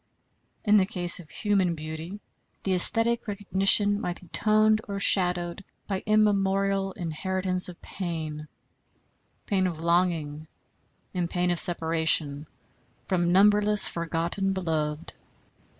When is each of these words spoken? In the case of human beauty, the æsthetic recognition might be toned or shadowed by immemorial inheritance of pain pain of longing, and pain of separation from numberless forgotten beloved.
In 0.65 0.77
the 0.77 0.85
case 0.87 1.19
of 1.19 1.29
human 1.29 1.75
beauty, 1.75 2.19
the 2.63 2.71
æsthetic 2.71 3.27
recognition 3.27 4.01
might 4.01 4.19
be 4.19 4.29
toned 4.29 4.81
or 4.87 4.99
shadowed 4.99 5.63
by 5.85 6.01
immemorial 6.07 6.93
inheritance 6.93 7.69
of 7.69 7.79
pain 7.83 8.47
pain 9.45 9.67
of 9.67 9.79
longing, 9.79 10.47
and 11.13 11.29
pain 11.29 11.51
of 11.51 11.59
separation 11.59 12.47
from 13.05 13.31
numberless 13.31 13.87
forgotten 13.87 14.53
beloved. 14.53 15.13